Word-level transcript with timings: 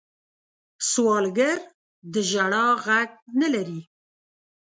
سوالګر 0.89 1.59
د 2.13 2.15
ژړا 2.29 2.65
غږ 2.85 3.09
نه 3.39 3.47
لري 3.53 3.81